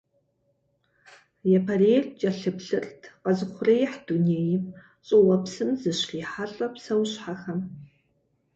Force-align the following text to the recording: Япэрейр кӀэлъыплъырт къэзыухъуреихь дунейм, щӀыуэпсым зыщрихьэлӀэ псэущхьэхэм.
Япэрейр 1.57 2.05
кӀэлъыплъырт 2.19 2.99
къэзыухъуреихь 3.23 3.97
дунейм, 4.05 4.63
щӀыуэпсым 5.05 5.69
зыщрихьэлӀэ 5.81 6.67
псэущхьэхэм. 6.73 7.59